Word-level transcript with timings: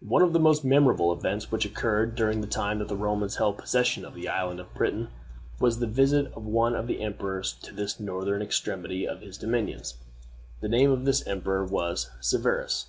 One 0.00 0.22
of 0.22 0.32
the 0.32 0.40
most 0.40 0.64
memorable 0.64 1.12
events 1.12 1.52
which 1.52 1.66
occurred 1.66 2.14
during 2.14 2.40
the 2.40 2.46
time 2.46 2.78
that 2.78 2.88
the 2.88 2.96
Romans 2.96 3.36
held 3.36 3.58
possession 3.58 4.06
of 4.06 4.14
the 4.14 4.26
island 4.26 4.58
of 4.58 4.72
Britain 4.72 5.08
was 5.60 5.80
the 5.80 5.86
visit 5.86 6.32
of 6.32 6.46
one 6.46 6.74
of 6.74 6.86
the 6.86 7.02
emperors 7.02 7.52
to 7.64 7.74
this 7.74 8.00
northern 8.00 8.40
extremity 8.40 9.06
of 9.06 9.20
his 9.20 9.36
dominions. 9.36 9.98
The 10.62 10.70
name 10.70 10.90
of 10.90 11.04
this 11.04 11.26
emperor 11.26 11.62
was 11.66 12.08
Severus. 12.22 12.86